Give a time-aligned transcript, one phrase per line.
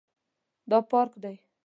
[0.69, 1.35] دا پارک دی